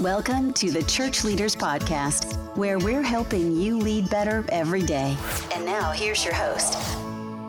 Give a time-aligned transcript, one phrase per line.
[0.00, 5.16] Welcome to the Church Leaders Podcast, where we're helping you lead better every day.
[5.54, 6.74] And now, here's your host.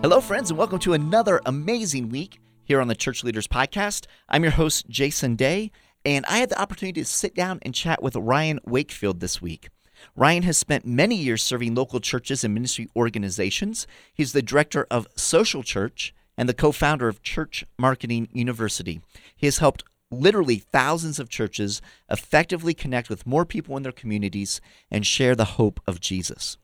[0.04, 4.06] Hello, friends, and welcome to another amazing week here on the Church Leaders Podcast.
[4.30, 5.72] I'm your host, Jason Daye,
[6.06, 9.70] and I had the opportunity to sit down and chat with Ryan Wakefield this week.
[10.16, 13.88] Ryan has spent many years serving local churches and ministry organizations.
[14.14, 19.02] He's the director of Social Church and the co founder of Church Marketing University.
[19.36, 24.62] He has helped literally thousands of churches effectively connect with more people in their communities
[24.90, 26.58] and share the hope of Jesus.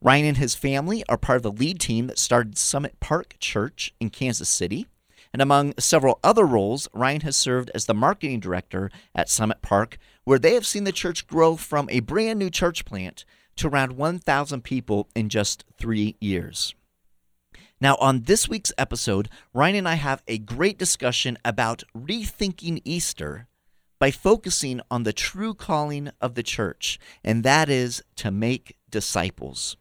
[0.00, 3.92] Ryan and his family are part of the lead team that started Summit Park Church
[3.98, 4.86] in Kansas City.
[5.32, 9.98] And among several other roles, Ryan has served as the marketing director at Summit Park,
[10.24, 13.24] where they have seen the church grow from a brand new church plant
[13.56, 16.74] to around 1,000 people in just three years.
[17.80, 23.46] Now, on this week's episode, Ryan and I have a great discussion about rethinking Easter
[24.00, 29.76] by focusing on the true calling of the church, and that is to make disciples.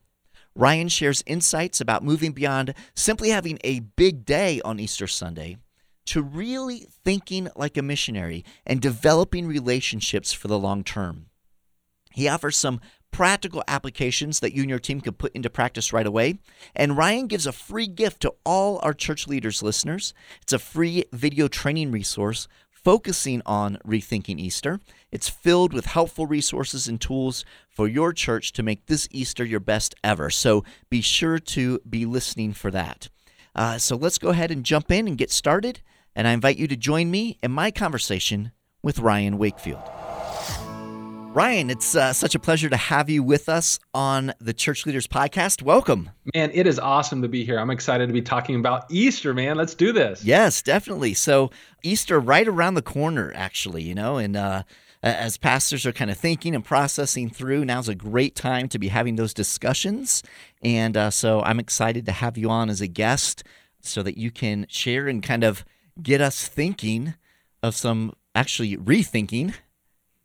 [0.56, 5.58] Ryan shares insights about moving beyond simply having a big day on Easter Sunday
[6.06, 11.28] to really thinking like a missionary and developing relationships for the long term.
[12.12, 16.06] He offers some practical applications that you and your team can put into practice right
[16.06, 16.40] away.
[16.76, 20.14] And Ryan gives a free gift to all our church leaders listeners.
[20.42, 24.80] It's a free video training resource focusing on rethinking Easter.
[25.12, 29.60] It's filled with helpful resources and tools for your church to make this Easter your
[29.60, 30.30] best ever.
[30.30, 33.10] So be sure to be listening for that.
[33.54, 35.82] Uh, so let's go ahead and jump in and get started.
[36.16, 39.97] And I invite you to join me in my conversation with Ryan Wakefield.
[41.38, 45.06] Ryan, it's uh, such a pleasure to have you with us on the Church Leaders
[45.06, 45.62] Podcast.
[45.62, 46.10] Welcome.
[46.34, 47.60] Man, it is awesome to be here.
[47.60, 49.56] I'm excited to be talking about Easter, man.
[49.56, 50.26] Let's do this.
[50.26, 51.14] Yes, definitely.
[51.14, 51.52] So,
[51.84, 54.64] Easter right around the corner, actually, you know, and uh,
[55.04, 58.88] as pastors are kind of thinking and processing through, now's a great time to be
[58.88, 60.24] having those discussions.
[60.64, 63.44] And uh, so, I'm excited to have you on as a guest
[63.80, 65.64] so that you can share and kind of
[66.02, 67.14] get us thinking
[67.62, 69.54] of some actually rethinking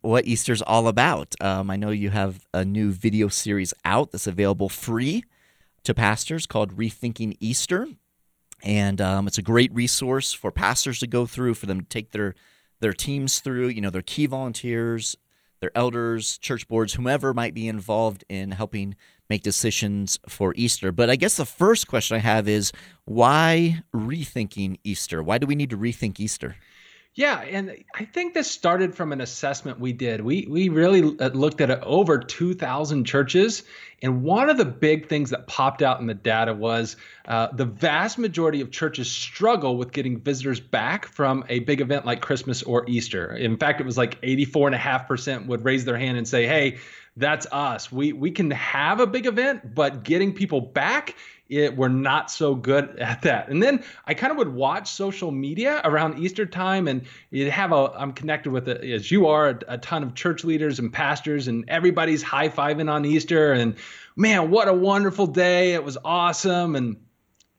[0.03, 1.33] what Easter's all about.
[1.41, 5.23] Um, I know you have a new video series out that's available free
[5.83, 7.87] to pastors called Rethinking Easter.
[8.61, 12.11] And um, it's a great resource for pastors to go through, for them to take
[12.11, 12.35] their
[12.81, 15.15] their teams through, you know, their key volunteers,
[15.61, 18.95] their elders, church boards, whomever might be involved in helping
[19.29, 20.91] make decisions for Easter.
[20.91, 22.73] But I guess the first question I have is
[23.05, 25.23] why rethinking Easter?
[25.23, 26.57] Why do we need to rethink Easter?
[27.15, 30.21] Yeah, and I think this started from an assessment we did.
[30.21, 33.61] We we really uh, looked at over 2,000 churches,
[34.01, 36.95] and one of the big things that popped out in the data was
[37.27, 42.03] uh, the vast majority of churches struggle with getting visitors back from a big event
[42.03, 43.35] like Christmas or Easter.
[43.35, 46.79] In fact, it was like 84.5% would raise their hand and say, "Hey,
[47.15, 47.91] that's us.
[47.91, 51.15] We we can have a big event, but getting people back
[51.49, 53.49] it, we're not so good at that.
[53.49, 57.71] And then I kind of would watch social media around Easter time, and you'd have
[57.71, 60.91] a I'm connected with it as you are a, a ton of church leaders and
[60.91, 63.75] pastors, and everybody's high fiving on Easter, and
[64.15, 65.73] man, what a wonderful day!
[65.73, 66.97] It was awesome, and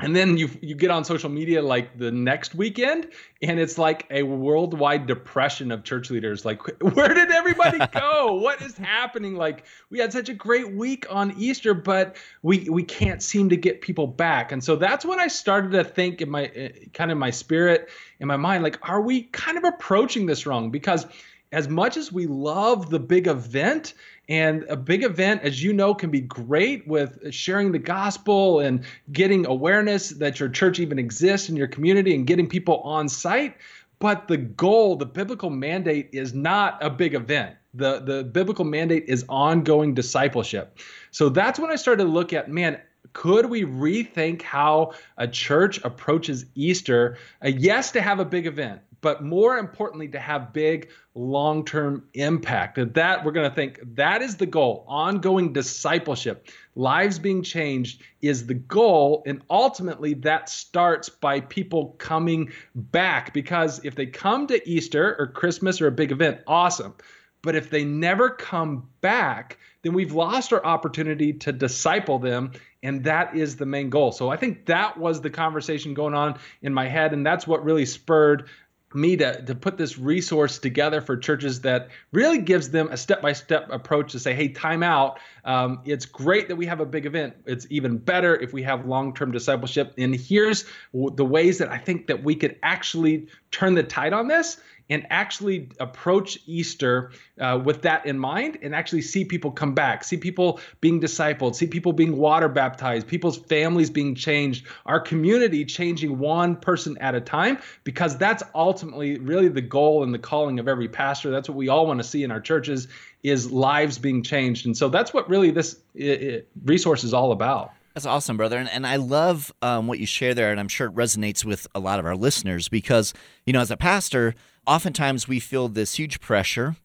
[0.01, 3.09] and then you you get on social media like the next weekend
[3.43, 6.45] and it's like a worldwide depression of church leaders.
[6.45, 8.35] Like where did everybody go?
[8.35, 9.37] What is happening?
[9.37, 13.57] Like we had such a great week on easter but we we can't seem to
[13.57, 14.51] get people back.
[14.51, 17.89] And so that's when i started to think in my eh, kind of my spirit
[18.19, 20.71] in my mind like are we kind of approaching this wrong?
[20.71, 21.07] Because
[21.55, 23.95] as much as we love the big event
[24.29, 28.85] and a big event, as you know, can be great with sharing the gospel and
[29.13, 33.57] getting awareness that your church even exists in your community and getting people on site.
[34.01, 37.55] But the goal, the biblical mandate is not a big event.
[37.73, 40.79] The, the biblical mandate is ongoing discipleship.
[41.13, 42.81] So that's when I started to look at, man,
[43.13, 47.17] could we rethink how a church approaches Easter?
[47.45, 52.09] Uh, yes, to have a big event, but more importantly, to have big long term
[52.15, 52.79] impact.
[52.79, 58.01] And that we're going to think that is the goal ongoing discipleship, lives being changed
[58.23, 59.23] is the goal.
[59.27, 65.27] And ultimately, that starts by people coming back because if they come to Easter or
[65.27, 66.95] Christmas or a big event, awesome.
[67.43, 72.53] But if they never come back, then we've lost our opportunity to disciple them.
[72.83, 74.13] And that is the main goal.
[74.13, 77.13] So I think that was the conversation going on in my head.
[77.13, 78.49] And that's what really spurred
[78.95, 83.69] me to, to put this resource together for churches that really gives them a step-by-step
[83.71, 85.19] approach to say hey time out.
[85.45, 87.35] Um, it's great that we have a big event.
[87.47, 89.95] It's even better if we have long-term discipleship.
[89.99, 94.27] And here's the ways that i think that we could actually turn the tide on
[94.27, 94.59] this
[94.91, 100.05] and actually approach Easter uh, with that in mind and actually see people come back,
[100.05, 105.65] see people being discipled, see people being water baptized, people's families being changed, our community
[105.65, 110.59] changing one person at a time, because that's ultimately really the goal and the calling
[110.59, 111.31] of every pastor.
[111.31, 112.89] That's what we all want to see in our churches
[113.23, 114.67] is lives being changed.
[114.67, 117.73] And so that's what really this it, it, resource is all about.
[117.95, 118.59] That's awesome, brother.
[118.59, 120.51] And, and I love um, what you share there.
[120.51, 123.15] And I'm sure it resonates with a lot of our listeners because,
[123.47, 124.35] you know, as a pastor,
[124.67, 126.77] oftentimes we feel this huge pressure.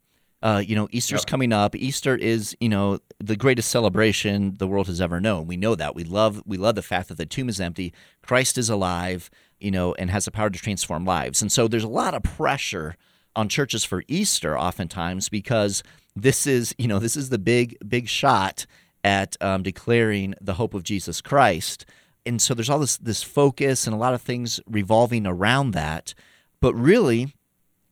[0.41, 1.27] Uh, you know, Easter's yep.
[1.27, 1.75] coming up.
[1.75, 5.47] Easter is, you know, the greatest celebration the world has ever known.
[5.47, 5.95] We know that.
[5.95, 7.91] We love we love the fact that the tomb is empty.
[8.21, 9.29] Christ is alive,
[9.59, 11.41] you know, and has the power to transform lives.
[11.41, 12.95] And so there's a lot of pressure
[13.35, 15.83] on churches for Easter oftentimes because
[16.15, 18.65] this is, you know, this is the big big shot
[19.03, 21.85] at um, declaring the hope of Jesus Christ.
[22.25, 26.13] And so there's all this this focus and a lot of things revolving around that.
[26.59, 27.35] But really,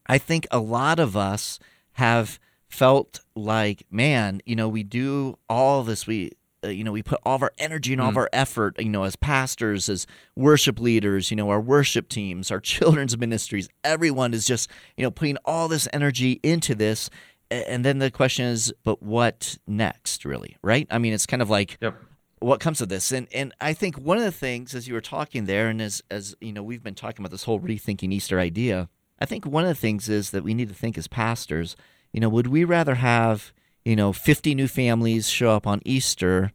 [0.06, 1.58] I think a lot of us
[1.92, 2.38] have
[2.68, 6.06] felt like, man, you know, we do all this.
[6.06, 6.32] We
[6.64, 8.12] uh, you know, we put all of our energy and all mm.
[8.12, 12.50] of our effort, you know, as pastors, as worship leaders, you know, our worship teams,
[12.50, 17.10] our children's ministries, everyone is just, you know, putting all this energy into this
[17.50, 20.86] and then the question is, but what next, really, right?
[20.90, 21.96] I mean, it's kind of like, yep.
[22.40, 23.12] what comes of this?
[23.12, 26.02] And and I think one of the things, as you were talking there, and as
[26.10, 28.88] as you know, we've been talking about this whole rethinking Easter idea.
[29.20, 31.76] I think one of the things is that we need to think as pastors.
[32.12, 33.52] You know, would we rather have
[33.84, 36.52] you know 50 new families show up on Easter,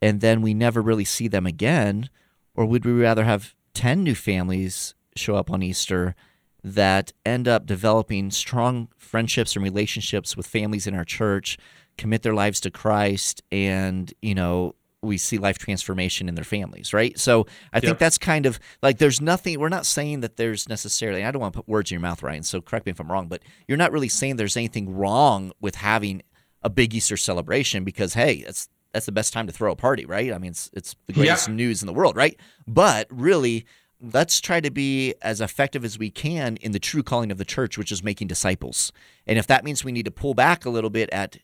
[0.00, 2.08] and then we never really see them again,
[2.54, 6.14] or would we rather have 10 new families show up on Easter?
[6.62, 11.58] That end up developing strong friendships and relationships with families in our church,
[11.96, 16.92] commit their lives to Christ, and, you know, we see life transformation in their families,
[16.92, 17.18] right?
[17.18, 17.84] So I yep.
[17.84, 21.40] think that's kind of like there's nothing, we're not saying that there's necessarily, I don't
[21.40, 23.42] want to put words in your mouth, Ryan, so correct me if I'm wrong, but
[23.66, 26.22] you're not really saying there's anything wrong with having
[26.62, 30.04] a big Easter celebration because, hey, that's that's the best time to throw a party,
[30.04, 30.32] right?
[30.32, 31.56] I mean, it's, it's the greatest yep.
[31.56, 32.38] news in the world, right?
[32.66, 33.64] But really,
[34.00, 37.44] let's try to be as effective as we can in the true calling of the
[37.44, 38.92] church, which is making disciples.
[39.26, 41.38] And if that means we need to pull back a little bit at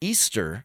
[0.00, 0.64] Easter,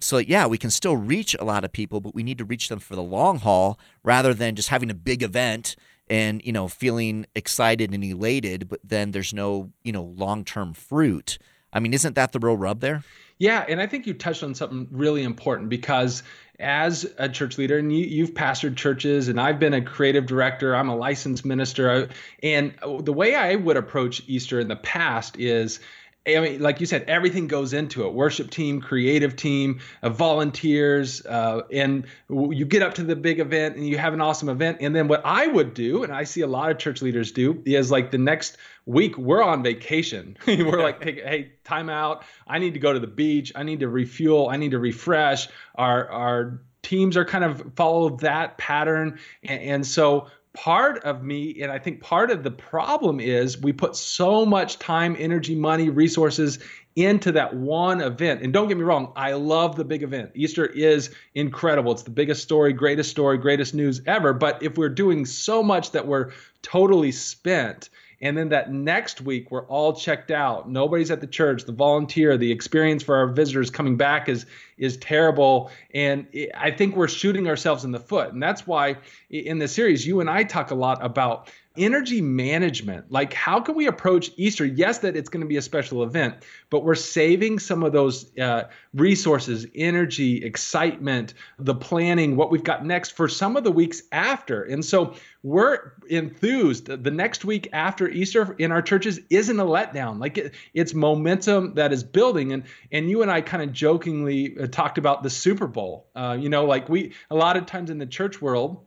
[0.00, 2.68] so yeah, we can still reach a lot of people, but we need to reach
[2.68, 5.76] them for the long haul rather than just having a big event
[6.08, 10.74] and you know feeling excited and elated, but then there's no you know long term
[10.74, 11.38] fruit.
[11.72, 13.02] I mean, isn't that the real rub there?
[13.38, 16.22] Yeah, and I think you touched on something really important because
[16.58, 20.74] as a church leader, and you, have pastored churches, and I've been a creative director,
[20.74, 22.08] I'm a licensed minister.
[22.42, 25.80] And the way I would approach Easter in the past is
[26.26, 31.24] I mean, like you said, everything goes into it worship team, creative team, uh, volunteers.
[31.24, 34.78] Uh, and you get up to the big event and you have an awesome event.
[34.80, 37.62] And then what I would do, and I see a lot of church leaders do,
[37.66, 38.56] is like the next
[38.86, 40.38] week we're on vacation.
[40.46, 42.24] we're like, hey, time out.
[42.46, 43.52] I need to go to the beach.
[43.54, 44.48] I need to refuel.
[44.48, 45.48] I need to refresh.
[45.74, 51.60] Our, our, teams are kind of follow that pattern and, and so part of me
[51.60, 55.90] and i think part of the problem is we put so much time energy money
[55.90, 56.60] resources
[56.94, 60.64] into that one event and don't get me wrong i love the big event easter
[60.64, 65.26] is incredible it's the biggest story greatest story greatest news ever but if we're doing
[65.26, 66.30] so much that we're
[66.62, 67.90] totally spent
[68.24, 70.70] and then that next week, we're all checked out.
[70.70, 71.64] Nobody's at the church.
[71.64, 74.46] The volunteer, the experience for our visitors coming back is
[74.78, 75.70] is terrible.
[75.94, 78.32] And I think we're shooting ourselves in the foot.
[78.32, 78.96] And that's why
[79.34, 83.10] in the series, you and I talk a lot about energy management.
[83.10, 84.64] Like how can we approach easter?
[84.64, 86.36] Yes that it's going to be a special event
[86.70, 88.64] but we're saving some of those uh,
[88.94, 94.62] resources energy excitement the planning what we've got next for some of the weeks after.
[94.62, 100.20] And so we're enthused the next week after easter in our churches isn't a letdown.
[100.20, 102.52] Like it, it's momentum that is building.
[102.52, 106.08] And and you and i kind of jokingly uh, talked about the super bowl.
[106.14, 108.86] Uh, you know like we a lot of times in the church world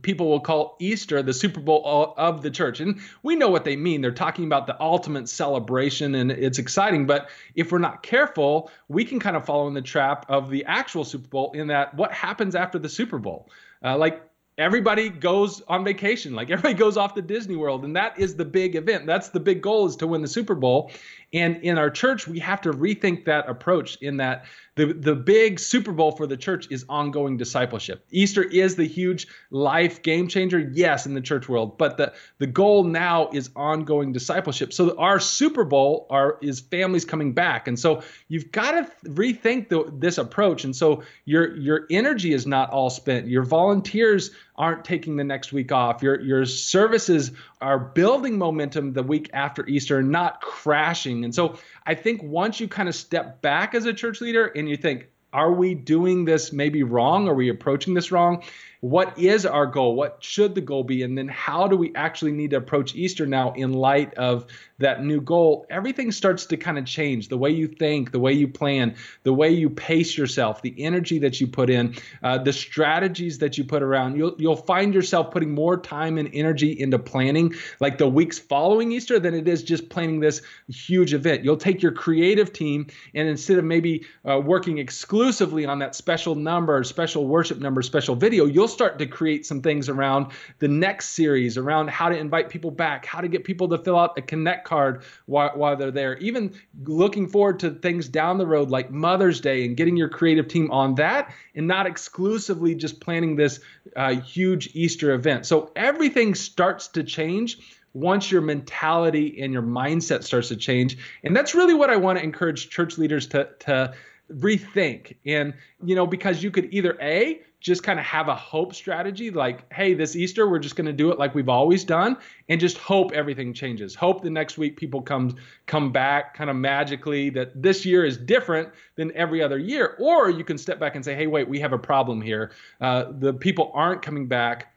[0.00, 2.80] people will call Easter the Super Bowl of the church.
[2.80, 4.00] And we know what they mean.
[4.00, 7.06] They're talking about the ultimate celebration and it's exciting.
[7.06, 10.64] But if we're not careful, we can kind of fall in the trap of the
[10.64, 13.50] actual Super Bowl in that what happens after the Super Bowl?
[13.84, 14.22] Uh, like
[14.58, 18.44] everybody goes on vacation like everybody goes off to disney world and that is the
[18.44, 20.90] big event that's the big goal is to win the super bowl
[21.32, 25.58] and in our church we have to rethink that approach in that the, the big
[25.58, 28.06] super bowl for the church is ongoing discipleship.
[28.10, 32.46] Easter is the huge life game changer yes in the church world but the, the
[32.46, 34.72] goal now is ongoing discipleship.
[34.72, 37.68] So our super bowl are is families coming back.
[37.68, 40.64] And so you've got to rethink the, this approach.
[40.64, 43.26] And so your your energy is not all spent.
[43.26, 44.30] Your volunteers
[44.62, 46.04] aren't taking the next week off.
[46.04, 51.24] Your your services are building momentum the week after Easter, not crashing.
[51.24, 54.68] And so I think once you kind of step back as a church leader and
[54.68, 57.26] you think, are we doing this maybe wrong?
[57.26, 58.44] Are we approaching this wrong?
[58.82, 59.94] What is our goal?
[59.94, 61.04] What should the goal be?
[61.04, 64.44] And then how do we actually need to approach Easter now in light of
[64.78, 65.66] that new goal?
[65.70, 69.32] Everything starts to kind of change the way you think, the way you plan, the
[69.32, 73.62] way you pace yourself, the energy that you put in, uh, the strategies that you
[73.62, 74.16] put around.
[74.16, 78.90] You'll, you'll find yourself putting more time and energy into planning like the weeks following
[78.90, 81.44] Easter than it is just planning this huge event.
[81.44, 86.34] You'll take your creative team and instead of maybe uh, working exclusively on that special
[86.34, 91.10] number, special worship number, special video, you'll start to create some things around the next
[91.10, 94.22] series, around how to invite people back, how to get people to fill out a
[94.22, 96.16] connect card while, while they're there.
[96.18, 96.52] Even
[96.84, 100.70] looking forward to things down the road like Mother's Day and getting your creative team
[100.70, 103.60] on that and not exclusively just planning this
[103.96, 105.46] uh, huge Easter event.
[105.46, 107.58] So everything starts to change
[107.94, 110.96] once your mentality and your mindset starts to change.
[111.22, 113.94] And that's really what I want to encourage church leaders to, to
[114.30, 115.16] rethink.
[115.26, 119.30] And, you know, because you could either A, just kind of have a hope strategy
[119.30, 122.16] like, hey, this Easter, we're just going to do it like we've always done
[122.48, 123.94] and just hope everything changes.
[123.94, 125.36] Hope the next week people come
[125.66, 129.96] come back kind of magically that this year is different than every other year.
[130.00, 132.50] Or you can step back and say, hey, wait, we have a problem here.
[132.80, 134.71] Uh, the people aren't coming back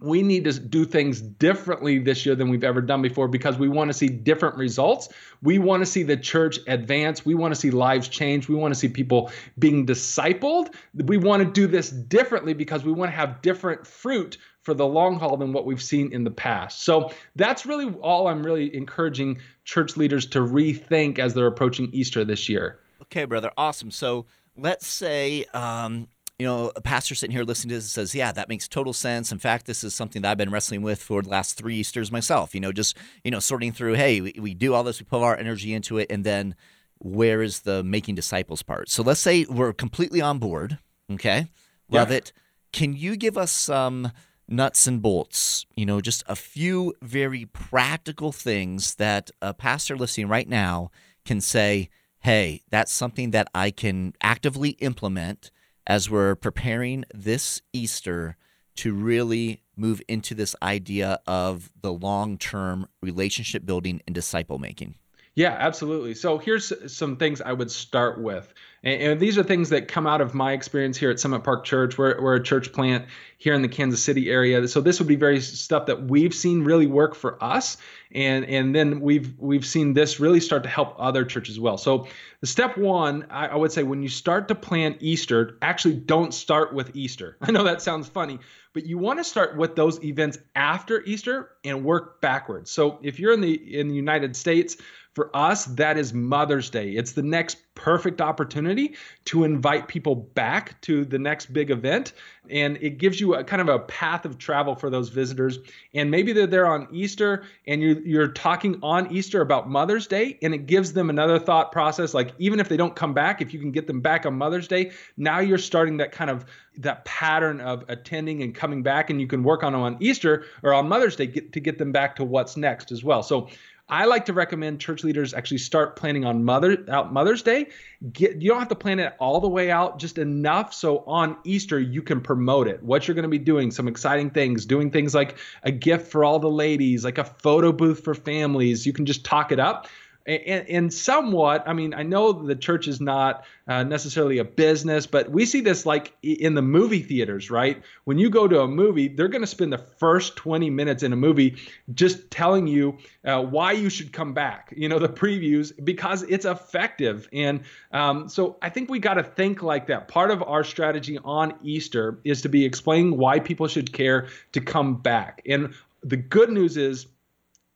[0.00, 3.68] we need to do things differently this year than we've ever done before because we
[3.68, 5.10] want to see different results.
[5.42, 7.24] We want to see the church advance.
[7.24, 8.48] We want to see lives change.
[8.48, 10.74] We want to see people being discipled.
[10.94, 14.86] We want to do this differently because we want to have different fruit for the
[14.86, 16.82] long haul than what we've seen in the past.
[16.82, 22.24] So that's really all I'm really encouraging church leaders to rethink as they're approaching Easter
[22.24, 22.80] this year.
[23.02, 23.50] Okay, brother.
[23.56, 23.90] Awesome.
[23.90, 24.26] So
[24.56, 26.08] let's say um,
[26.40, 29.30] you know, a pastor sitting here listening to this says, yeah, that makes total sense.
[29.30, 32.10] In fact, this is something that I've been wrestling with for the last three Easters
[32.10, 35.04] myself, you know, just, you know, sorting through, hey, we, we do all this, we
[35.04, 36.54] put our energy into it, and then
[36.96, 38.88] where is the making disciples part?
[38.88, 40.78] So let's say we're completely on board,
[41.12, 41.48] okay?
[41.90, 42.16] Love yeah.
[42.16, 42.32] it.
[42.72, 44.10] Can you give us some
[44.48, 50.28] nuts and bolts, you know, just a few very practical things that a pastor listening
[50.28, 50.90] right now
[51.26, 55.50] can say, hey, that's something that I can actively implement–
[55.90, 58.36] as we're preparing this Easter
[58.76, 64.94] to really move into this idea of the long term relationship building and disciple making?
[65.36, 66.14] Yeah, absolutely.
[66.14, 68.52] So here's some things I would start with.
[68.82, 71.64] And, and, these are things that come out of my experience here at Summit Park
[71.64, 71.96] Church.
[71.98, 73.06] We're, we're a church plant
[73.36, 74.66] here in the Kansas City area.
[74.68, 77.76] So this would be very stuff that we've seen really work for us.
[78.12, 81.78] And, and then we've we've seen this really start to help other churches as well.
[81.78, 82.08] So
[82.42, 86.74] step one, I, I would say when you start to plan Easter, actually don't start
[86.74, 87.36] with Easter.
[87.42, 88.40] I know that sounds funny,
[88.72, 92.70] but you want to start with those events after Easter and work backwards.
[92.70, 94.76] So if you're in the in the United States,
[95.14, 96.90] for us, that is Mother's Day.
[96.90, 102.12] It's the next perfect opportunity to invite people back to the next big event.
[102.48, 105.58] And it gives you a kind of a path of travel for those visitors.
[105.94, 110.38] And maybe they're there on Easter and you're, you're talking on Easter about Mother's Day,
[110.42, 112.14] and it gives them another thought process.
[112.14, 114.68] Like, even if they don't come back, if you can get them back on Mother's
[114.68, 116.44] Day, now you're starting that kind of
[116.76, 120.44] that pattern of attending and coming back, and you can work on them on Easter
[120.62, 123.22] or on Mother's Day get, to get them back to what's next as well.
[123.22, 123.48] So
[123.90, 127.66] I like to recommend church leaders actually start planning on Mother out Mother's Day.
[128.12, 131.36] Get you don't have to plan it all the way out, just enough so on
[131.44, 132.82] Easter you can promote it.
[132.82, 136.24] What you're going to be doing, some exciting things, doing things like a gift for
[136.24, 138.86] all the ladies, like a photo booth for families.
[138.86, 139.88] You can just talk it up
[140.30, 145.06] and, and somewhat, I mean, I know the church is not uh, necessarily a business,
[145.06, 147.82] but we see this like in the movie theaters, right?
[148.04, 151.12] When you go to a movie, they're going to spend the first 20 minutes in
[151.12, 151.56] a movie
[151.94, 156.44] just telling you uh, why you should come back, you know, the previews, because it's
[156.44, 157.28] effective.
[157.32, 157.60] And
[157.92, 160.08] um, so I think we got to think like that.
[160.08, 164.60] Part of our strategy on Easter is to be explaining why people should care to
[164.60, 165.42] come back.
[165.46, 167.06] And the good news is,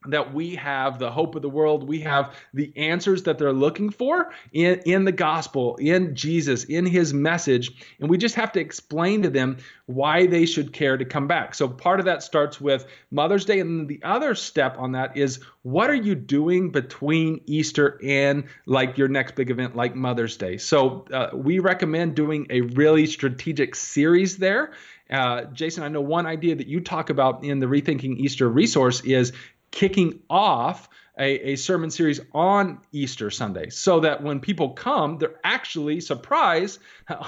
[0.06, 1.86] that we have the hope of the world.
[1.86, 6.86] We have the answers that they're looking for in, in the gospel in jesus in
[6.86, 7.72] his message.
[8.00, 11.54] And we just have to explain to them why they should care to come back.
[11.54, 13.60] So part of that starts with mother's day.
[13.60, 18.98] And the other step on that is what are you doing between easter and like
[18.98, 20.56] your next big event like mother's day?
[20.56, 24.72] So uh, we recommend doing a really strategic series there.
[25.10, 29.02] Uh, Jason, I know one idea that you talk about in the Rethinking Easter resource
[29.02, 29.32] is
[29.74, 30.88] kicking off
[31.18, 36.78] a, a, sermon series on Easter Sunday so that when people come, they're actually surprised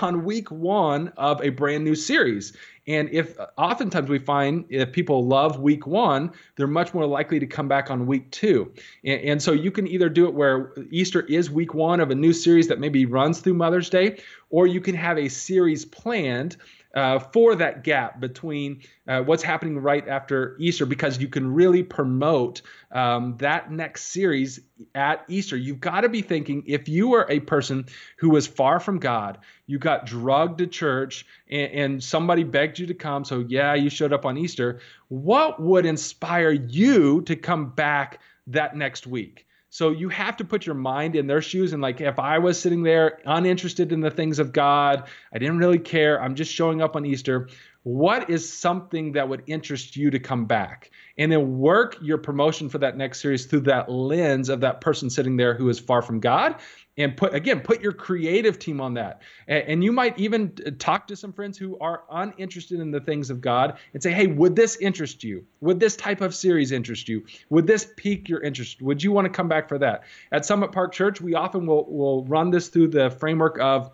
[0.00, 2.56] on week one of a brand new series.
[2.86, 7.46] And if oftentimes we find if people love week one, they're much more likely to
[7.46, 8.72] come back on week two.
[9.04, 12.14] And, and so you can either do it where Easter is week one of a
[12.14, 16.56] new series that maybe runs through Mother's Day, or you can have a series planned
[16.95, 21.83] uh, for that gap between uh, what's happening right after Easter because you can really
[21.83, 22.62] promote
[22.93, 24.61] um, that next series
[24.95, 25.57] at Easter.
[25.57, 27.87] You've got to be thinking if you are a person
[28.19, 32.87] who was far from God, you got drugged to church, and, and somebody begged you
[32.87, 34.81] to come, so yeah, you showed up on Easter.
[35.09, 39.45] What would inspire you to come back that next week?
[39.76, 41.75] So you have to put your mind in their shoes.
[41.75, 45.59] And like, if I was sitting there uninterested in the things of God, I didn't
[45.59, 47.50] really care, I'm just showing up on Easter.
[47.83, 50.90] What is something that would interest you to come back?
[51.18, 55.11] And then work your promotion for that next series through that lens of that person
[55.11, 56.54] sitting there who is far from God
[56.96, 59.22] and put again put your creative team on that.
[59.48, 63.40] And, you might even talk to some friends who are uninterested in the things of
[63.40, 65.44] god and say hey would this interest you?
[65.60, 67.24] Would this type of series interest you?
[67.50, 68.82] Would this pique your interest?
[68.82, 70.04] Would you want to come back for that?
[70.32, 73.90] At summit park church we often will, will run this through the framework of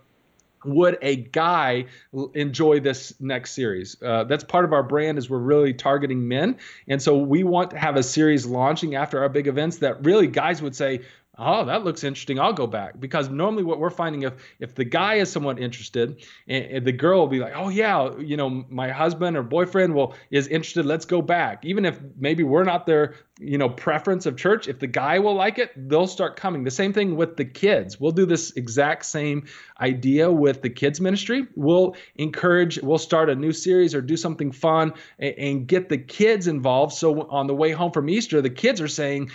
[0.64, 1.87] would a guy
[2.35, 4.00] enjoy this next series?
[4.02, 6.59] Uh, that's part of our brand is we're really targeting men.
[6.88, 10.26] And so we want to have a series launching after our big events that really
[10.26, 11.00] guys would say
[11.39, 12.39] oh that looks interesting.
[12.39, 13.01] I'll go back.
[13.01, 16.93] Because normally what we're finding if if the guy is somewhat interested and, and, the
[16.93, 20.85] girl will be like oh yeah you know my husband or boyfriend will is interested.
[20.85, 21.65] Let's go back.
[21.65, 25.35] Even if maybe we're not their you know preference of church if the guy will
[25.35, 26.65] like it they'll start coming.
[26.65, 27.99] The same thing with the kids.
[27.99, 29.47] We'll do this exact same
[29.81, 31.47] idea with the kids ministry.
[31.57, 35.99] We'll encourage we'll start a new series or do something fun and, and get the
[35.99, 36.93] kids involved.
[36.93, 39.31] So on the way home from easter the kids are saying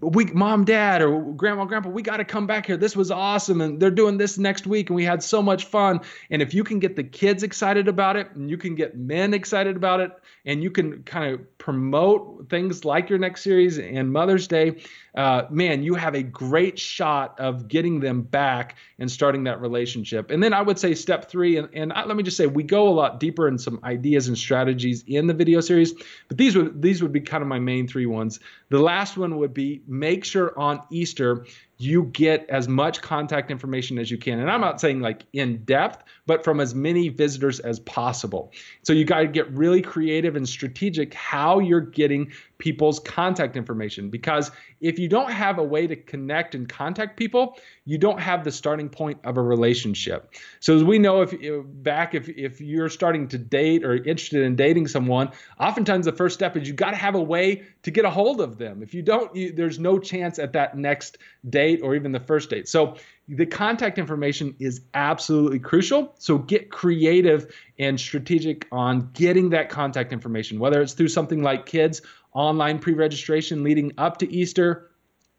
[0.00, 2.76] we mom dad or grandma grandpa we got to come back here.
[2.76, 6.00] This was awesome and they're doing this next week and we had so much fun.
[6.30, 9.34] And if you can get the kids excited about it and you can get men
[9.34, 10.12] excited about it
[10.44, 14.74] and you can kind of promote things like your next series and mother's day
[15.14, 20.30] uh, man, you have a great shot of getting them back and starting that relationship.
[20.30, 22.62] And then I would say step three, and, and I, let me just say we
[22.62, 25.94] go a lot deeper in some ideas and strategies in the video series,
[26.28, 28.38] but these would these would be kind of my main three ones.
[28.68, 31.44] The last one would be make sure on Easter
[31.78, 34.38] you get as much contact information as you can.
[34.38, 38.52] And I'm not saying like in depth, but from as many visitors as possible.
[38.84, 44.10] So you got to get really creative and strategic how you're getting people's contact information
[44.10, 48.44] because if you don't have a way to connect and contact people, you don't have
[48.44, 50.32] the starting point of a relationship.
[50.60, 51.34] So as we know, if
[51.82, 56.34] back if if you're starting to date or interested in dating someone, oftentimes the first
[56.34, 58.84] step is you got to have a way to get a hold of them.
[58.84, 62.50] If you don't, you, there's no chance at that next date or even the first
[62.50, 62.68] date.
[62.68, 62.96] So
[63.30, 66.14] the contact information is absolutely crucial.
[66.18, 71.66] So get creative and strategic on getting that contact information, whether it's through something like
[71.66, 74.90] kids online pre-registration leading up to Easter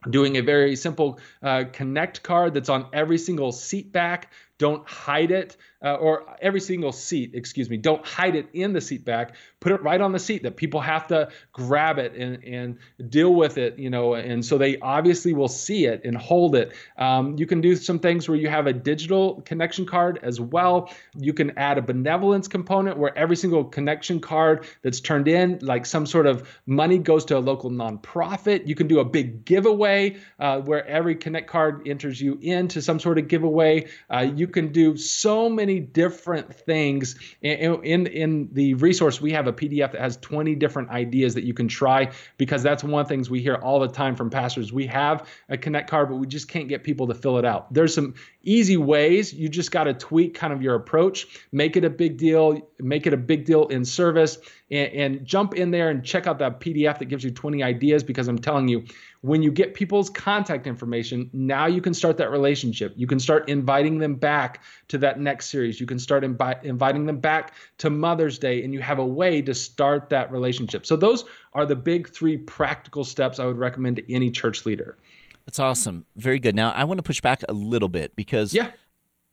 [0.10, 5.32] doing a very simple uh, connect card that's on every single seat back don't hide
[5.32, 9.36] it, uh, or every single seat, excuse me, don't hide it in the seat back.
[9.60, 12.78] Put it right on the seat that people have to grab it and, and
[13.10, 16.74] deal with it, you know, and so they obviously will see it and hold it.
[16.98, 20.91] Um, you can do some things where you have a digital connection card as well.
[21.17, 25.86] You can add a benevolence component where every single connection card that's turned in, like
[25.86, 28.67] some sort of money goes to a local nonprofit.
[28.67, 33.00] You can do a big giveaway uh, where every connect card enters you into some
[33.00, 33.88] sort of giveaway.
[34.10, 37.16] Uh, you can do so many different things.
[37.42, 41.44] In, in, in the resource, we have a PDF that has 20 different ideas that
[41.44, 44.30] you can try because that's one of the things we hear all the time from
[44.30, 44.74] pastors.
[44.74, 47.74] We have a Connect card, but we just can't get people to fill it out.
[47.74, 49.34] There's some easy ways.
[49.34, 53.08] You just got to tweak kind of your approach, make it a big deal, make
[53.08, 54.38] it a big deal in service,
[54.72, 58.04] and, and jump in there and check out that PDF that gives you 20 ideas
[58.04, 58.86] because I'm telling you,
[59.22, 62.94] when you get people's contact information, now you can start that relationship.
[62.96, 65.80] You can start inviting them back to that next series.
[65.80, 69.42] You can start invi- inviting them back to Mother's Day, and you have a way
[69.44, 70.86] to start that relationship.
[70.86, 74.98] So, those are the big three practical steps I would recommend to any church leader.
[75.46, 76.06] That's awesome.
[76.16, 76.56] Very good.
[76.56, 78.72] Now, I want to push back a little bit because yeah.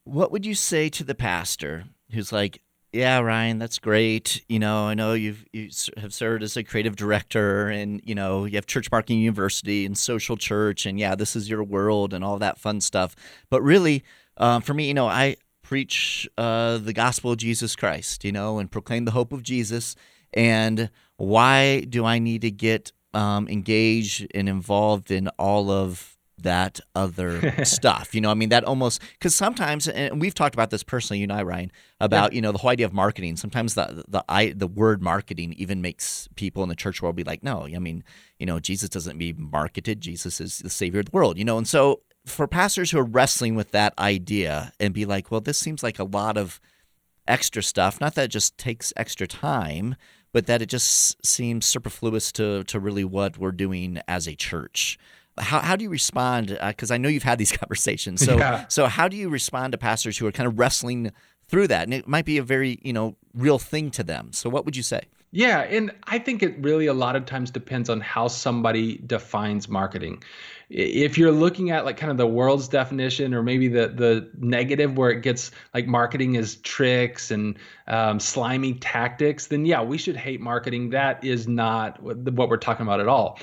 [0.05, 2.61] what would you say to the pastor who's like,
[2.93, 4.43] yeah, Ryan, that's great.
[4.49, 8.45] You know, I know you've you have served as a creative director, and you know
[8.45, 12.25] you have Church Marketing University and Social Church, and yeah, this is your world and
[12.25, 13.15] all that fun stuff.
[13.51, 14.05] But really,
[14.39, 18.59] um, for me, you know, I preach uh, the gospel of Jesus Christ, you know,
[18.59, 19.95] and proclaim the hope of Jesus.
[20.33, 26.81] And why do I need to get um, engaged and involved in all of that
[26.95, 28.15] other stuff.
[28.15, 31.25] You know, I mean, that almost because sometimes, and we've talked about this personally, you
[31.25, 32.37] and I, Ryan, about yeah.
[32.37, 33.37] you know the whole idea of marketing.
[33.37, 37.25] Sometimes the the I, the word marketing even makes people in the church world be
[37.25, 38.05] like, no, I mean,
[38.39, 40.01] you know, Jesus doesn't be marketed.
[40.01, 41.39] Jesus is the savior of the world.
[41.39, 45.31] You know, and so for pastors who are wrestling with that idea and be like,
[45.31, 46.61] well, this seems like a lot of
[47.27, 48.01] extra stuff.
[48.01, 49.97] Not that it just takes extra time,
[50.33, 54.99] but that it just seems superfluous to to really what we're doing as a church.
[55.41, 56.59] How, how do you respond?
[56.61, 58.25] Because uh, I know you've had these conversations.
[58.25, 58.67] So yeah.
[58.69, 61.13] so how do you respond to pastors who are kind of wrestling
[61.49, 61.85] through that?
[61.85, 64.33] And it might be a very you know real thing to them.
[64.33, 65.03] So what would you say?
[65.31, 69.69] Yeah, and I think it really a lot of times depends on how somebody defines
[69.69, 70.23] marketing.
[70.71, 74.97] If you're looking at like kind of the world's definition, or maybe the the negative
[74.97, 80.17] where it gets like marketing is tricks and um, slimy tactics, then yeah, we should
[80.17, 80.91] hate marketing.
[80.91, 83.39] That is not what we're talking about at all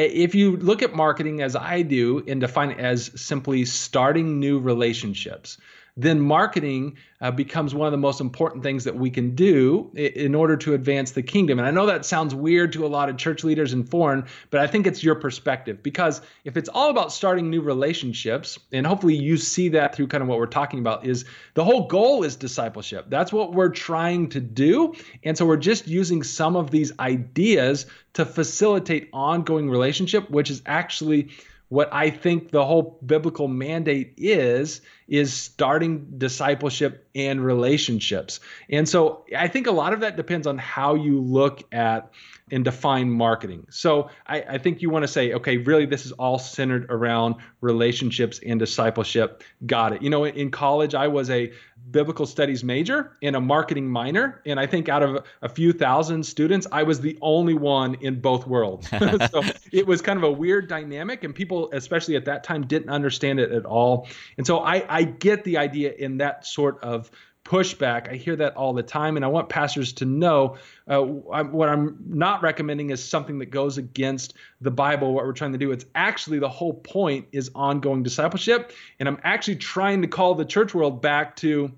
[0.00, 4.58] if you look at marketing as I do and define it as simply starting new
[4.58, 5.58] relationships,
[5.98, 10.32] then marketing uh, becomes one of the most important things that we can do in
[10.32, 11.58] order to advance the kingdom.
[11.58, 14.60] And I know that sounds weird to a lot of church leaders and foreign, but
[14.60, 19.16] I think it's your perspective because if it's all about starting new relationships, and hopefully
[19.16, 22.36] you see that through kind of what we're talking about, is the whole goal is
[22.36, 23.06] discipleship.
[23.08, 24.94] That's what we're trying to do.
[25.24, 30.62] And so we're just using some of these ideas to facilitate ongoing relationship, which is
[30.64, 31.30] actually
[31.68, 38.40] what I think the whole biblical mandate is is starting discipleship and relationships.
[38.68, 42.10] And so I think a lot of that depends on how you look at
[42.50, 43.66] and define marketing.
[43.70, 47.36] So I, I think you want to say, okay, really, this is all centered around
[47.60, 49.42] relationships and discipleship.
[49.66, 50.02] Got it.
[50.02, 51.52] You know, in college, I was a
[51.90, 54.42] biblical studies major and a marketing minor.
[54.44, 58.20] And I think out of a few thousand students, I was the only one in
[58.20, 58.88] both worlds.
[59.30, 62.90] so it was kind of a weird dynamic, and people, especially at that time, didn't
[62.90, 64.08] understand it at all.
[64.36, 67.10] And so I, I get the idea in that sort of
[67.48, 68.12] pushback.
[68.12, 71.96] I hear that all the time, and I want pastors to know uh, what I'm
[72.06, 75.14] not recommending is something that goes against the Bible.
[75.14, 79.18] What we're trying to do, it's actually the whole point is ongoing discipleship, and I'm
[79.24, 81.72] actually trying to call the church world back to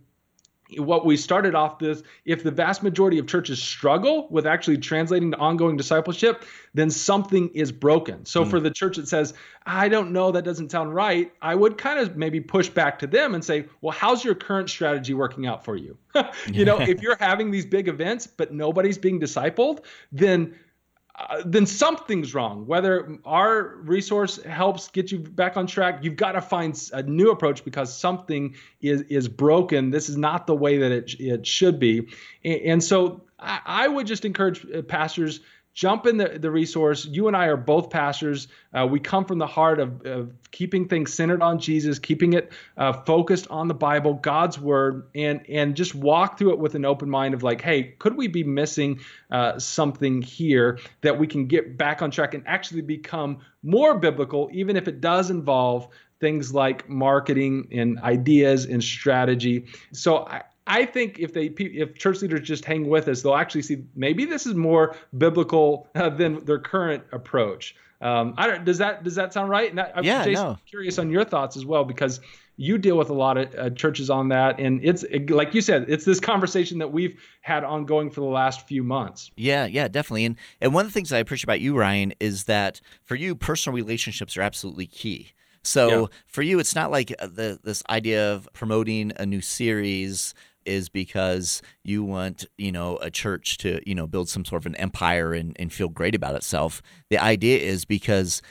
[0.79, 5.31] what we started off this if the vast majority of churches struggle with actually translating
[5.31, 8.25] to ongoing discipleship then something is broken.
[8.25, 8.51] So mm.
[8.51, 9.35] for the church that says
[9.67, 13.07] i don't know that doesn't sound right i would kind of maybe push back to
[13.07, 15.97] them and say well how's your current strategy working out for you?
[16.47, 20.55] You know if you're having these big events but nobody's being discipled then
[21.19, 22.67] uh, then something's wrong.
[22.67, 27.31] Whether our resource helps get you back on track, you've got to find a new
[27.31, 29.91] approach because something is is broken.
[29.91, 32.09] This is not the way that it it should be,
[32.45, 35.41] and, and so I, I would just encourage uh, pastors
[35.75, 37.05] jump in the, the resource.
[37.05, 38.49] You and I are both pastors.
[38.73, 42.53] Uh, we come from the heart of, of, keeping things centered on Jesus, keeping it
[42.77, 46.85] uh, focused on the Bible, God's word, and and just walk through it with an
[46.85, 51.47] open mind of like, hey, could we be missing uh, something here that we can
[51.47, 55.89] get back on track and actually become more biblical, even if it does involve
[56.21, 59.67] things like marketing and ideas and strategy.
[59.93, 63.63] So I, I think if they if church leaders just hang with us, they'll actually
[63.63, 67.75] see maybe this is more biblical uh, than their current approach.
[68.01, 69.69] Um, I don't, does that does that sound right?
[69.69, 70.59] And that, yeah, Jason, no.
[70.67, 72.21] curious on your thoughts as well because
[72.57, 75.87] you deal with a lot of uh, churches on that, and it's like you said,
[75.89, 79.33] it's this conversation that we've had ongoing for the last few months.
[79.37, 80.25] Yeah, yeah, definitely.
[80.25, 83.35] And and one of the things I appreciate about you, Ryan, is that for you,
[83.35, 85.33] personal relationships are absolutely key.
[85.63, 86.07] So yeah.
[86.27, 90.33] for you, it's not like uh, the this idea of promoting a new series
[90.65, 94.67] is because you want you know a church to you know build some sort of
[94.67, 96.83] an empire and, and feel great about itself.
[97.09, 98.43] The idea is because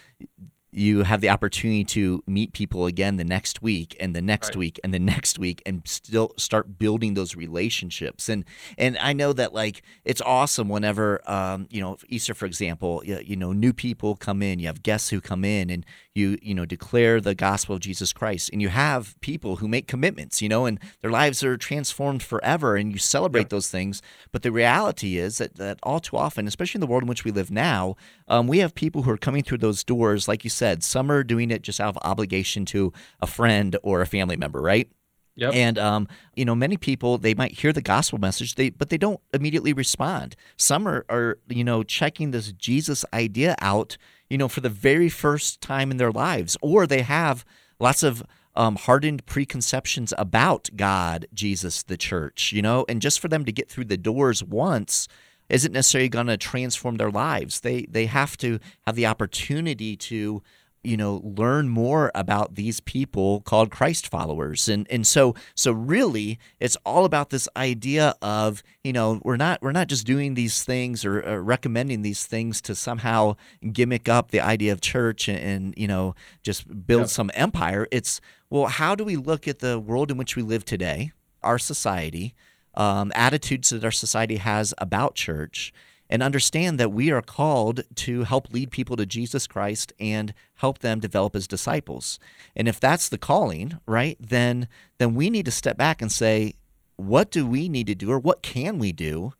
[0.71, 4.57] you have the opportunity to meet people again the next week and the next right.
[4.57, 8.29] week and the next week and still start building those relationships.
[8.29, 8.45] And
[8.77, 13.19] and I know that like it's awesome whenever um, you know Easter for example you,
[13.23, 16.53] you know new people come in you have guests who come in and you you
[16.53, 20.49] know declare the gospel of Jesus Christ and you have people who make commitments you
[20.49, 24.01] know and their lives are transformed forever and you celebrate those things.
[24.31, 27.23] But the reality is that, that all too often especially in the world in which
[27.23, 27.95] we live now
[28.27, 31.23] um, we have people who are coming through those doors like you said some are
[31.23, 34.89] doing it just out of obligation to a friend or a family member right
[35.35, 35.53] Yep.
[35.53, 38.97] And um, you know, many people they might hear the gospel message, they but they
[38.97, 40.35] don't immediately respond.
[40.57, 43.95] Some are, are you know checking this Jesus idea out
[44.29, 47.43] you know, for the very first time in their lives, or they have
[47.79, 48.23] lots of
[48.55, 53.51] um, hardened preconceptions about God, Jesus, the church, you know, and just for them to
[53.51, 55.07] get through the doors once
[55.49, 57.61] isn't necessarily going to transform their lives.
[57.61, 60.41] They they have to have the opportunity to
[60.83, 64.69] you know learn more about these people called Christ followers.
[64.69, 69.61] And and so so really it's all about this idea of you know we're not
[69.61, 73.35] we're not just doing these things or, or recommending these things to somehow
[73.73, 77.87] gimmick up the idea of church and, and you know just build some empire.
[77.91, 81.57] It's well how do we look at the world in which we live today our
[81.57, 82.35] society
[82.79, 85.73] um, attitudes that our society has about church
[86.09, 90.79] and understand that we are called to help lead people to Jesus Christ and help
[90.79, 92.17] them develop as disciples.
[92.55, 96.55] And if that's the calling, right, then then we need to step back and say,
[96.95, 99.33] what do we need to do or what can we do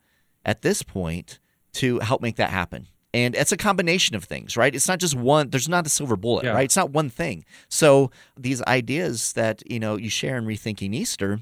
[0.46, 1.40] at this point
[1.74, 2.88] to help make that happen?
[3.14, 4.76] And it's a combination of things, right?
[4.76, 6.52] It's not just one, there's not a silver bullet, yeah.
[6.52, 6.66] right?
[6.66, 7.44] It's not one thing.
[7.68, 11.40] So these ideas that, you know, you share in Rethinking Easter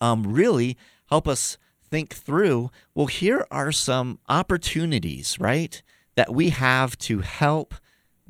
[0.00, 0.76] um, really
[1.12, 1.58] help us
[1.90, 5.82] think through well, here are some opportunities, right,
[6.14, 7.74] that we have to help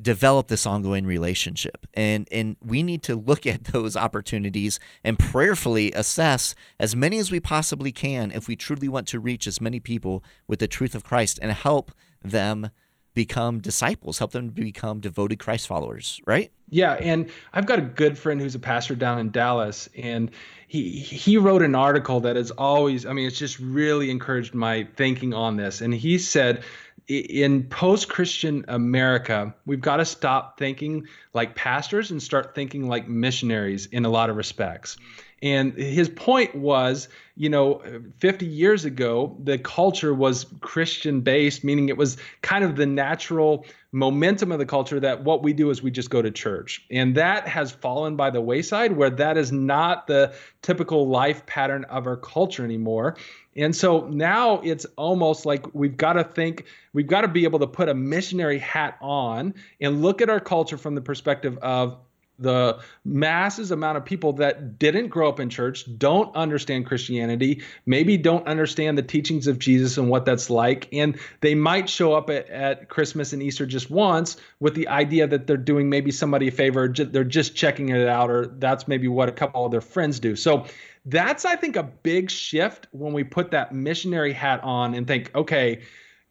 [0.01, 1.87] develop this ongoing relationship.
[1.93, 7.31] And and we need to look at those opportunities and prayerfully assess as many as
[7.31, 10.93] we possibly can if we truly want to reach as many people with the truth
[10.93, 12.69] of Christ and help them
[13.13, 16.51] become disciples, help them become devoted Christ followers, right?
[16.69, 20.31] Yeah, and I've got a good friend who's a pastor down in Dallas, and
[20.67, 24.87] he he wrote an article that has always, I mean, it's just really encouraged my
[24.95, 25.81] thinking on this.
[25.81, 26.63] And he said,
[27.07, 33.87] in post-Christian America, we've got to stop thinking like pastors and start thinking like missionaries
[33.87, 34.97] in a lot of respects.
[35.43, 37.81] And his point was, you know,
[38.19, 43.65] 50 years ago, the culture was Christian based, meaning it was kind of the natural
[43.91, 46.85] momentum of the culture that what we do is we just go to church.
[46.89, 51.83] And that has fallen by the wayside, where that is not the typical life pattern
[51.85, 53.17] of our culture anymore.
[53.57, 57.59] And so now it's almost like we've got to think, we've got to be able
[57.59, 61.97] to put a missionary hat on and look at our culture from the perspective of
[62.43, 68.17] the masses amount of people that didn't grow up in church, don't understand Christianity, maybe
[68.17, 70.87] don't understand the teachings of Jesus and what that's like.
[70.93, 75.25] And they might show up at, at Christmas and Easter just once with the idea
[75.27, 79.07] that they're doing maybe somebody a favor, they're just checking it out, or that's maybe
[79.07, 80.35] what a couple of their friends do.
[80.35, 80.65] So
[81.05, 85.31] that's, I think, a big shift when we put that missionary hat on and think,
[85.35, 85.81] okay,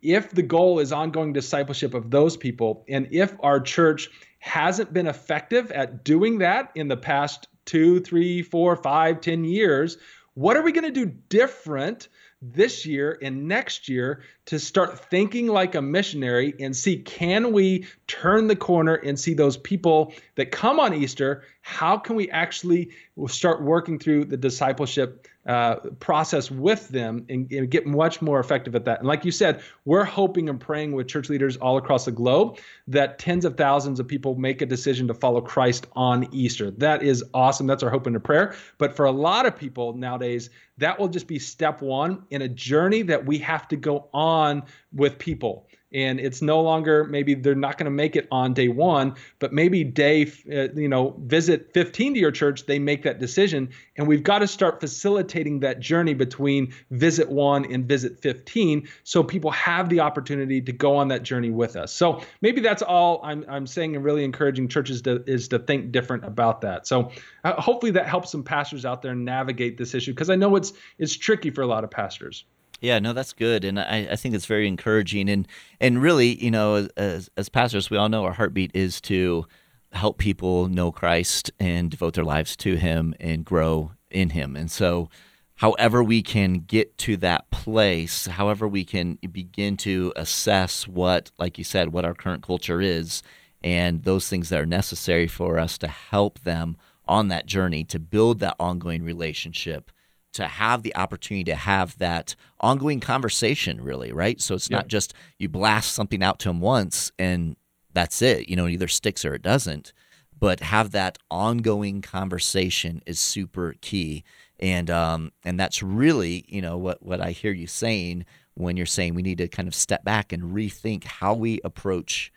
[0.03, 4.11] if the goal is ongoing discipleship of those people, and if our church
[4.41, 9.97] hasn't been effective at doing that in the past two, three, four, five, ten years,
[10.35, 12.09] what are we going to do different
[12.41, 17.87] this year and next year to start thinking like a missionary and see can we
[18.09, 21.45] turn the corner and see those people that come on Easter?
[21.61, 22.91] How can we actually
[23.29, 28.76] start working through the discipleship uh, process with them and, and, get much more effective
[28.76, 29.00] at that.
[29.00, 32.59] And like you said, we're hoping and praying with church leaders all across the globe
[32.87, 36.70] that tens of thousands of people make a decision to follow Christ on Easter.
[36.70, 37.66] That is awesome.
[37.66, 38.55] That's our hope and a prayer.
[38.78, 42.48] But for a lot of people nowadays, that will just be step one in a
[42.48, 47.55] journey that we have to go on with people and it's no longer maybe they're
[47.55, 51.72] not going to make it on day one but maybe day uh, you know visit
[51.72, 53.70] 15 to your church they make that decision.
[53.96, 59.22] And we've got to start facilitating that journey between visit one and visit 15 so
[59.22, 61.92] people have the opportunity to go on that journey with us.
[61.92, 65.92] So maybe that's all i'm, I'm saying and really encouraging churches to, is to think
[65.92, 66.87] different about that.
[66.87, 67.11] So
[67.44, 70.72] uh, hopefully that helps some pastors out there navigate this issue because i know it's
[70.98, 72.44] it's tricky for a lot of pastors
[72.83, 75.47] yeah, no, that's good, and I, I think it's very encouraging, and
[75.81, 79.47] and really, you know, as as pastors, we all know our heartbeat is to
[79.92, 84.71] help people know Christ and devote their lives to Him and grow in Him, and
[84.71, 85.09] so
[85.57, 91.59] however we can get to that place, however we can begin to assess what, like
[91.59, 93.23] you said, what our current culture is,
[93.62, 98.01] and those things that are necessary for us to help them on that journey to
[98.01, 99.92] build that ongoing relationship
[100.33, 104.40] to have the opportunity to have that ongoing conversation really right?
[104.40, 107.57] So it's not just you blast something out to them once and
[107.95, 109.92] that's it you know it either sticks or it doesn't.
[110.38, 114.25] But have that ongoing conversation is super key.
[114.59, 118.87] And um and that's really you know what what i hear you saying when you're
[118.87, 122.33] saying we need to kind of step back and rethink how we approach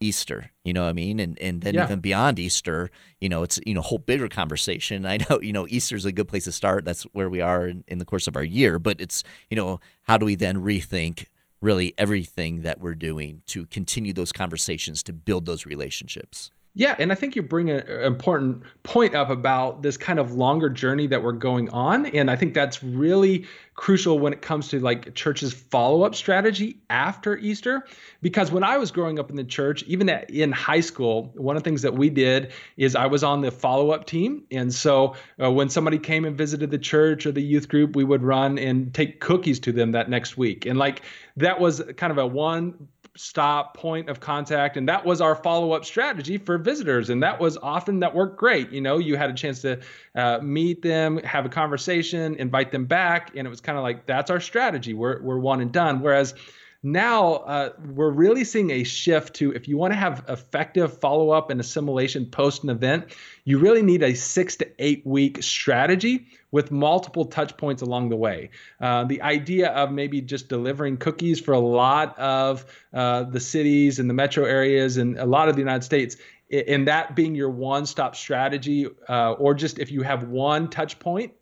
[0.00, 1.18] Easter, you know what I mean?
[1.18, 1.84] And and then yeah.
[1.84, 5.04] even beyond Easter, you know, it's you know, a whole bigger conversation.
[5.14, 6.84] I know, you know, Easter's a good place to start.
[6.84, 9.80] That's where we are in, in the course of our year, but it's, you know,
[10.04, 11.26] how do we then rethink
[11.60, 16.50] really everything that we're doing to continue those conversations to build those relationships?
[16.74, 20.68] Yeah, and I think you bring an important point up about this kind of longer
[20.68, 22.06] journey that we're going on.
[22.06, 27.36] And I think that's really crucial when it comes to like church's follow-up strategy after
[27.38, 27.84] Easter.
[28.22, 31.56] Because when I was growing up in the church, even at, in high school, one
[31.56, 34.44] of the things that we did is I was on the follow-up team.
[34.52, 38.04] And so uh, when somebody came and visited the church or the youth group, we
[38.04, 40.64] would run and take cookies to them that next week.
[40.64, 41.02] And like
[41.36, 45.84] that was kind of a one stop point of contact and that was our follow-up
[45.84, 48.70] strategy for visitors and that was often that worked great.
[48.70, 49.80] You know you had a chance to
[50.14, 54.06] uh, meet them have a conversation invite them back and it was kind of like
[54.06, 54.94] that's our strategy.
[54.94, 56.00] We're, we're one and done.
[56.00, 56.34] Whereas
[56.82, 61.30] now uh, we're really seeing a shift to if you want to have effective follow
[61.30, 63.06] up and assimilation post an event,
[63.44, 68.16] you really need a six to eight week strategy with multiple touch points along the
[68.16, 68.50] way.
[68.80, 73.98] Uh, the idea of maybe just delivering cookies for a lot of uh, the cities
[73.98, 76.16] and the metro areas and a lot of the United States
[76.50, 80.98] and that being your one stop strategy, uh, or just if you have one touch
[80.98, 81.32] point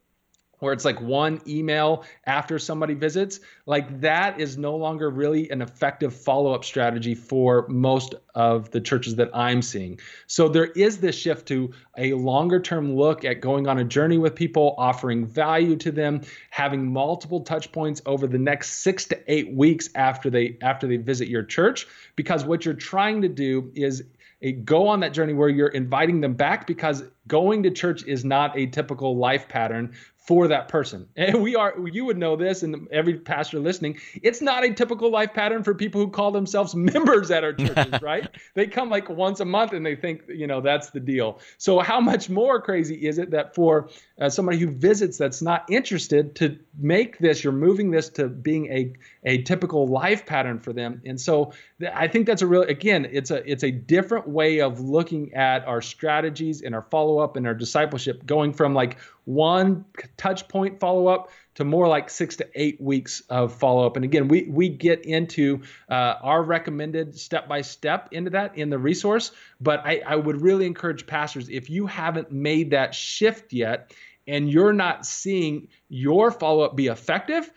[0.59, 5.63] where it's like one email after somebody visits, like that is no longer really an
[5.63, 9.99] effective follow up strategy for most of the churches that I'm seeing.
[10.27, 14.19] So there is this shift to a longer term look at going on a journey
[14.19, 19.33] with people, offering value to them, having multiple touch points over the next 6 to
[19.33, 23.71] 8 weeks after they after they visit your church because what you're trying to do
[23.75, 24.05] is
[24.43, 28.25] a, go on that journey where you're inviting them back because going to church is
[28.25, 29.95] not a typical life pattern
[30.27, 31.09] for that person.
[31.17, 35.11] And we are, you would know this, and every pastor listening, it's not a typical
[35.11, 38.29] life pattern for people who call themselves members at our churches, right?
[38.55, 41.41] They come like once a month and they think, you know, that's the deal.
[41.59, 43.89] So, how much more crazy is it that for
[44.21, 48.67] uh, somebody who visits that's not interested to make this, you're moving this to being
[48.67, 48.93] a,
[49.25, 51.03] a typical life pattern for them?
[51.05, 54.61] And so, th- I think that's a real, again, it's a, it's a different way
[54.61, 58.99] of looking at our strategies and our follow up and our discipleship, going from like
[59.27, 59.85] one
[60.17, 63.97] touch point follow up to more like six to eight weeks of follow up.
[63.97, 68.71] And again, we we get into uh, our recommended step by step into that in
[68.71, 69.33] the resource.
[69.61, 73.93] But I, I would really encourage pastors if you haven't made that shift yet
[74.29, 77.51] and you're not seeing your follow up be effective.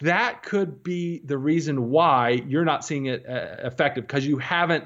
[0.00, 4.84] That could be the reason why you're not seeing it uh, effective because you haven't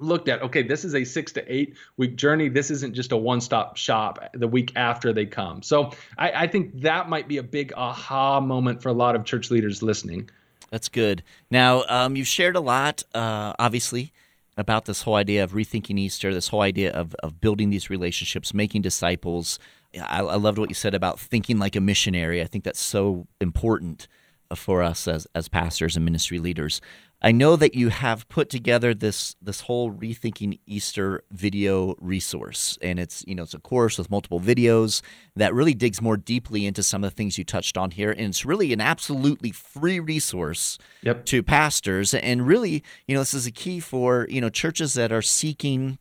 [0.00, 2.48] looked at okay this is a six to eight week journey.
[2.48, 5.62] This isn't just a one-stop shop the week after they come.
[5.62, 9.24] So I, I, think that might be a big aha moment for a lot of
[9.24, 10.28] church leaders listening.
[10.70, 11.22] That's good.
[11.50, 14.12] Now um, you've shared a lot uh, obviously
[14.56, 18.52] about this whole idea of rethinking easter this whole idea of, of building these relationships
[18.54, 19.58] making disciples.
[19.94, 22.42] I, I loved what you said about thinking like a missionary.
[22.42, 24.08] I think that's so important
[24.54, 26.80] for us as, as pastors and ministry leaders
[27.24, 32.98] I know that you have put together this this whole rethinking Easter video resource, and
[32.98, 35.00] it's you know it's a course with multiple videos
[35.34, 38.26] that really digs more deeply into some of the things you touched on here, and
[38.26, 41.24] it's really an absolutely free resource yep.
[41.24, 45.10] to pastors, and really you know this is a key for you know churches that
[45.10, 45.96] are seeking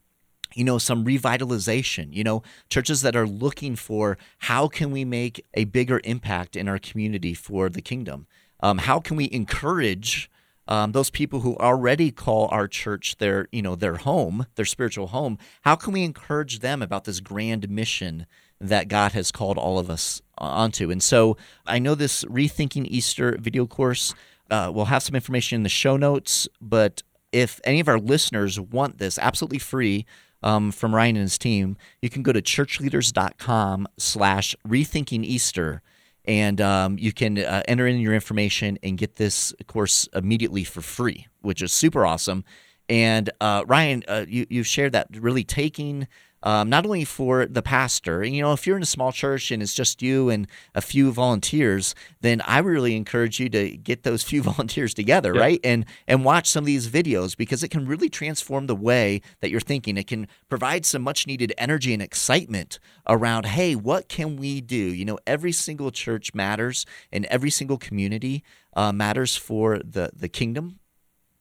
[0.56, 5.46] you know some revitalization you know churches that are looking for how can we make
[5.54, 8.28] a bigger impact in our community for the kingdom
[8.60, 10.30] um, how can we encourage
[10.68, 15.08] um, those people who already call our church their you know their home their spiritual
[15.08, 18.26] home how can we encourage them about this grand mission
[18.60, 20.92] that god has called all of us onto?
[20.92, 24.14] And so i know this rethinking easter video course
[24.52, 28.60] uh, we'll have some information in the show notes but if any of our listeners
[28.60, 30.06] want this absolutely free
[30.42, 35.82] um, from ryan and his team you can go to churchleaders.com slash rethinking easter
[36.26, 40.82] and um, you can uh, enter in your information and get this course immediately for
[40.82, 42.44] free, which is super awesome.
[42.90, 46.08] And uh, Ryan, uh, you you've shared that really taking
[46.44, 48.24] um, not only for the pastor.
[48.24, 51.12] You know, if you're in a small church and it's just you and a few
[51.12, 55.60] volunteers, then I really encourage you to get those few volunteers together, right?
[55.64, 59.50] And and watch some of these videos because it can really transform the way that
[59.50, 59.98] you're thinking.
[59.98, 64.76] It can provide some much needed energy and excitement around, hey, what can we do?
[64.76, 68.44] You know, every single church matters and every single community
[68.76, 70.80] uh, matters for the the kingdom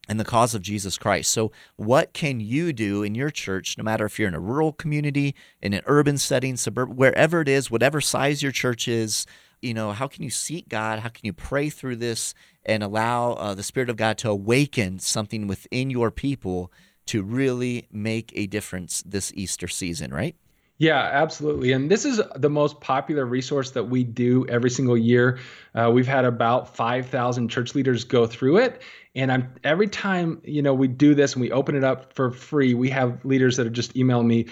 [0.08, 1.30] and the cause of Jesus Christ.
[1.30, 4.72] So, what can you do in your church, no matter if you're in a rural
[4.72, 9.26] community, in an urban setting, suburb, wherever it is, whatever size your church is?
[9.60, 10.98] You know, how can you seek God?
[10.98, 12.34] How can you pray through this
[12.64, 16.72] and allow uh, the Spirit of God to awaken something within your people
[17.06, 20.36] to really make a difference this Easter season, right?
[20.78, 21.70] Yeah, absolutely.
[21.70, 25.38] And this is the most popular resource that we do every single year.
[25.76, 28.82] Uh, we've had about 5,000 church leaders go through it.
[29.14, 32.30] And I'm every time you know we do this and we open it up for
[32.30, 34.46] free, we have leaders that are just emailing me,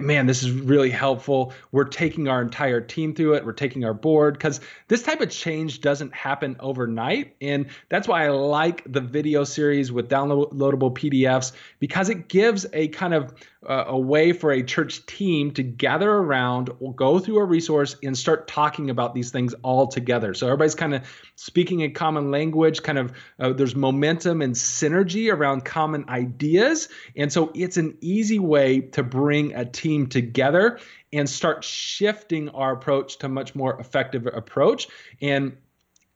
[0.00, 1.52] man, this is really helpful.
[1.72, 3.44] We're taking our entire team through it.
[3.44, 7.36] We're taking our board because this type of change doesn't happen overnight.
[7.40, 12.88] And that's why I like the video series with downloadable PDFs because it gives a
[12.88, 13.34] kind of
[13.66, 18.16] uh, a way for a church team to gather around, go through a resource, and
[18.16, 20.34] start talking about these things all together.
[20.34, 21.02] So everybody's kind of
[21.36, 23.93] speaking a common language, kind of uh, there's momentum
[24.42, 26.88] and synergy around common ideas.
[27.16, 30.78] And so it's an easy way to bring a team together
[31.12, 34.88] and start shifting our approach to a much more effective approach.
[35.20, 35.56] And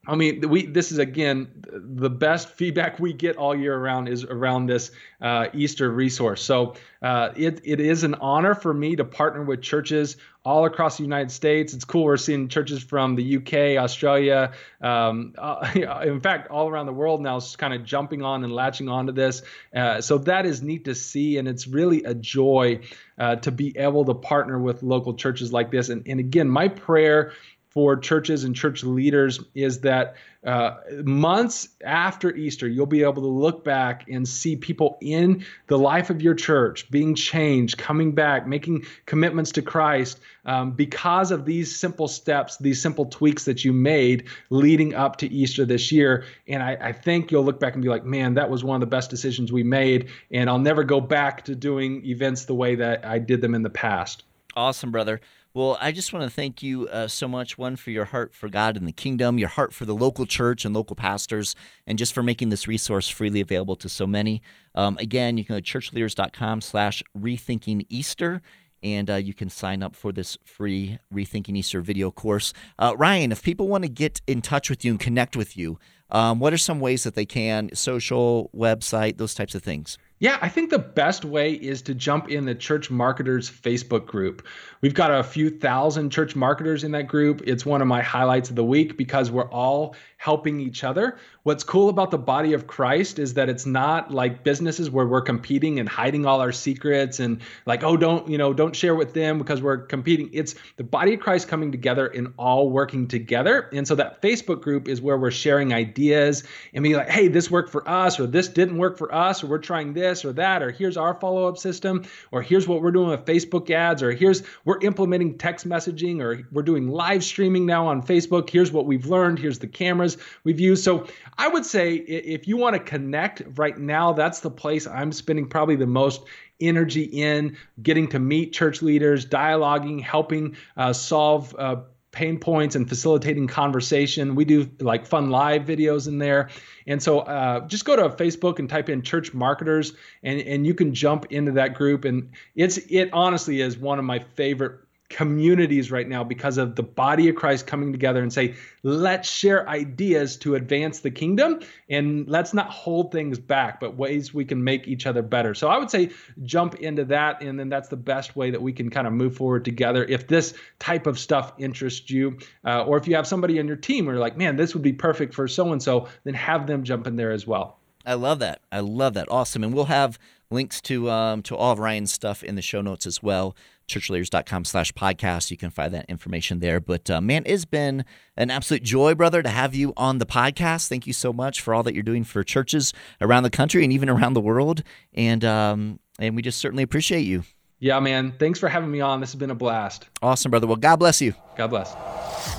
[0.09, 4.23] I mean, we this is again the best feedback we get all year around is
[4.23, 4.89] around this
[5.21, 6.41] uh, Easter resource.
[6.41, 10.97] So uh, it it is an honor for me to partner with churches all across
[10.97, 11.75] the United States.
[11.75, 12.05] It's cool.
[12.05, 15.69] We're seeing churches from the UK, Australia, um, uh,
[16.03, 19.43] in fact, all around the world now, kind of jumping on and latching onto this.
[19.75, 22.79] Uh, so that is neat to see, and it's really a joy
[23.19, 25.89] uh, to be able to partner with local churches like this.
[25.89, 27.33] And, and again, my prayer
[27.79, 30.75] for churches and church leaders is that uh,
[31.05, 36.09] months after Easter, you'll be able to look back and see people in the life
[36.09, 41.73] of your church being changed, coming back, making commitments to Christ um, because of these
[41.73, 46.25] simple steps, these simple tweaks that you made leading up to Easter this year.
[46.49, 48.81] And I, I think you'll look back and be like, man, that was one of
[48.81, 50.09] the best decisions we made.
[50.31, 53.63] And I'll never go back to doing events the way that I did them in
[53.63, 54.25] the past.
[54.57, 55.21] Awesome, brother.
[55.55, 58.49] Well, I just want to thank you uh, so much, one, for your heart for
[58.49, 61.55] God and the kingdom, your heart for the local church and local pastors,
[61.87, 64.43] and just for making this resource freely available to so many.
[64.75, 68.43] Um, again, you can go to churchleaders.com slash rethinking Easter,
[68.83, 72.53] and uh, you can sign up for this free Rethinking Easter video course.
[72.77, 75.79] Uh, Ryan, if people want to get in touch with you and connect with you,
[76.11, 77.69] um, what are some ways that they can?
[77.73, 79.97] Social, website, those types of things.
[80.19, 84.45] Yeah, I think the best way is to jump in the church marketers Facebook group.
[84.81, 87.41] We've got a few thousand church marketers in that group.
[87.45, 91.17] It's one of my highlights of the week because we're all helping each other.
[91.43, 95.21] What's cool about the body of Christ is that it's not like businesses where we're
[95.21, 99.13] competing and hiding all our secrets and like, oh, don't, you know, don't share with
[99.13, 100.29] them because we're competing.
[100.33, 103.69] It's the body of Christ coming together and all working together.
[103.71, 106.43] And so that Facebook group is where we're sharing ideas
[106.73, 109.47] and being like, hey, this worked for us, or this didn't work for us, or
[109.47, 112.91] we're trying this or that, or here's our follow up system, or here's what we're
[112.91, 117.65] doing with Facebook ads, or here's we're implementing text messaging, or we're doing live streaming
[117.65, 118.49] now on Facebook.
[118.49, 119.39] Here's what we've learned.
[119.39, 120.08] Here's the cameras
[120.43, 120.83] we've used.
[120.83, 121.07] So
[121.37, 125.47] I would say if you want to connect right now, that's the place I'm spending
[125.47, 126.21] probably the most
[126.59, 131.55] energy in getting to meet church leaders, dialoguing, helping uh, solve.
[131.57, 131.77] Uh,
[132.11, 134.33] pain points and facilitating conversation.
[134.33, 136.49] We do like fun live videos in there.
[136.87, 139.93] And so uh, just go to Facebook and type in church marketers
[140.23, 142.05] and, and you can jump into that group.
[142.05, 144.79] And it's it honestly is one of my favorite
[145.09, 148.53] communities right now because of the body of Christ coming together and say,
[148.83, 154.33] let's share ideas to advance the kingdom and let's not hold things back, but ways
[154.33, 155.55] we can make each other better.
[155.55, 156.11] So I would say
[156.43, 159.35] jump into that, and then that's the best way that we can kind of move
[159.35, 160.05] forward together.
[160.05, 163.77] If this type of stuff interests you, uh, or if you have somebody on your
[163.77, 166.67] team who are like, man, this would be perfect for so and so, then have
[166.67, 167.79] them jump in there as well.
[168.05, 168.61] I love that.
[168.71, 169.27] I love that.
[169.29, 169.63] Awesome.
[169.63, 170.17] And we'll have
[170.51, 173.55] links to um, to all of Ryan's stuff in the show notes as well
[173.89, 175.51] churchleaders.com slash podcast.
[175.51, 176.79] You can find that information there.
[176.79, 178.05] But uh, man, it's been
[178.37, 180.87] an absolute joy, brother, to have you on the podcast.
[180.87, 183.91] Thank you so much for all that you're doing for churches around the country and
[183.91, 184.83] even around the world.
[185.13, 187.43] And um, and we just certainly appreciate you.
[187.79, 188.33] Yeah, man.
[188.37, 189.19] Thanks for having me on.
[189.21, 190.07] This has been a blast.
[190.21, 190.67] Awesome, brother.
[190.67, 191.33] Well, God bless you.
[191.57, 192.58] God bless.